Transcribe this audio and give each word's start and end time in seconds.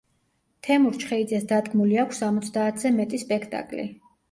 თემურ 0.67 0.97
ჩხეიძეს 1.03 1.45
დადგმული 1.51 2.01
აქვს 2.05 2.23
სამოცდაათზე 2.25 2.95
მეტი 2.99 3.23
სპექტაკლი. 3.29 3.89